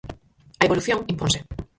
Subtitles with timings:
[0.59, 1.39] A evolución imponse.